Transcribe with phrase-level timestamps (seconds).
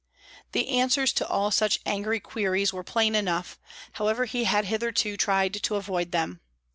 [0.53, 3.59] The answers to all such angry queries were plain enough,
[3.91, 6.41] however he had hitherto tried to avoid them.